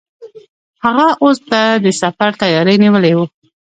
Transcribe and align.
هغه 0.83 1.07
اس 1.23 1.37
ته 1.49 1.61
د 1.85 1.87
سفر 2.01 2.29
تیاری 2.41 2.75
نیولی 2.83 3.13
و. 3.15 3.19